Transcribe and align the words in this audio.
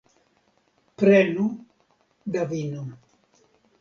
Prenu 1.01 1.45
da 2.37 2.47
vino. 2.55 2.87